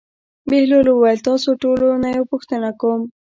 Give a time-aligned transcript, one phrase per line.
[0.49, 3.01] بهلول وویل: تاسو ټولو نه یوه پوښتنه کوم.